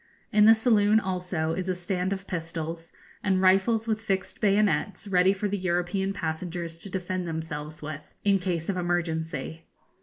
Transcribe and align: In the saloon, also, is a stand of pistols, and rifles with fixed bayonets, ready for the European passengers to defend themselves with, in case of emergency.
In 0.31 0.45
the 0.45 0.55
saloon, 0.55 0.99
also, 0.99 1.53
is 1.53 1.69
a 1.69 1.75
stand 1.75 2.11
of 2.11 2.25
pistols, 2.25 2.91
and 3.23 3.39
rifles 3.39 3.87
with 3.87 4.01
fixed 4.01 4.41
bayonets, 4.41 5.07
ready 5.07 5.31
for 5.31 5.47
the 5.47 5.59
European 5.59 6.11
passengers 6.11 6.75
to 6.79 6.89
defend 6.89 7.27
themselves 7.27 7.83
with, 7.83 8.15
in 8.23 8.39
case 8.39 8.67
of 8.67 8.77
emergency. 8.77 9.67